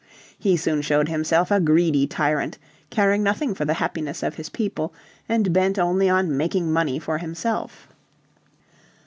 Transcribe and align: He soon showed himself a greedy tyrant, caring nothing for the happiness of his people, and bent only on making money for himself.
He 0.39 0.57
soon 0.57 0.81
showed 0.81 1.09
himself 1.09 1.51
a 1.51 1.59
greedy 1.59 2.07
tyrant, 2.07 2.57
caring 2.89 3.21
nothing 3.21 3.53
for 3.53 3.65
the 3.65 3.75
happiness 3.75 4.23
of 4.23 4.33
his 4.33 4.49
people, 4.49 4.95
and 5.29 5.53
bent 5.53 5.77
only 5.77 6.09
on 6.09 6.35
making 6.35 6.71
money 6.73 6.97
for 6.97 7.19
himself. 7.19 7.87